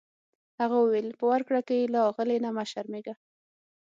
هغه 0.59 0.75
وویل 0.79 1.07
په 1.19 1.25
ورکړه 1.31 1.61
کې 1.67 1.75
یې 1.81 1.91
له 1.93 1.99
اغلې 2.09 2.37
نه 2.45 2.49
مه 2.55 2.63
شرمیږه. 2.71 3.15